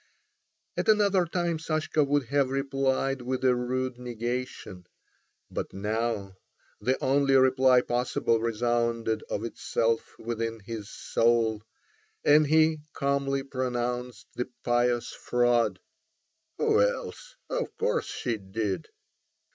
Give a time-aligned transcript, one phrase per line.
[0.77, 4.87] At another time Sashka would have replied with a rude negation,
[5.51, 6.37] but now
[6.79, 11.61] the only reply possible resounded of itself within his soul,
[12.25, 15.79] and he calmly pronounced the pious fraud:
[16.57, 17.35] "Who else?
[17.47, 18.87] of course she did."